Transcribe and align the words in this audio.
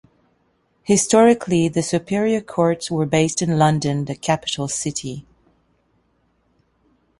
Historically, 0.81 1.67
the 1.69 1.83
superior 1.83 2.41
courts 2.41 2.89
were 2.89 3.05
based 3.05 3.39
in 3.39 3.59
London, 3.59 4.05
the 4.05 4.15
capital 4.15 4.67
city. 4.67 5.27